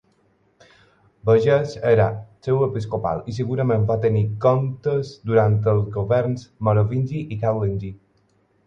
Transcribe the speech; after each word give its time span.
Bayeux 1.29 1.75
era 1.89 2.07
seu 2.47 2.63
episcopal 2.69 3.21
i 3.33 3.35
segurament 3.41 3.87
va 3.93 3.99
tenir 4.07 4.25
comtes 4.47 5.13
durant 5.33 5.63
els 5.77 5.89
governs 6.01 6.51
merovingi 6.71 7.25
i 7.37 7.41
carolingi. 7.47 7.97